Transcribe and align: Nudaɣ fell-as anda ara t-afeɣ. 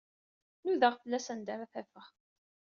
Nudaɣ 0.65 0.93
fell-as 1.01 1.27
anda 1.33 1.51
ara 1.53 1.71
t-afeɣ. 1.73 2.05